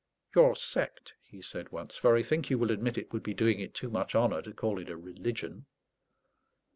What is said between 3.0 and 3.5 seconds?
would be